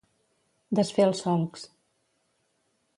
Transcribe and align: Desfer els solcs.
Desfer 0.79 1.05
els 1.09 1.21
solcs. 1.25 1.67